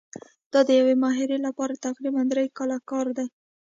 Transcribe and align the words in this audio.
دا 0.53 0.59
د 0.67 0.69
یوې 0.79 0.95
ماهرې 1.03 1.37
لپاره 1.47 1.81
تقریباً 1.87 2.21
درې 2.31 2.45
کاله 2.57 2.77
کار 2.89 3.07
دی. 3.17 3.27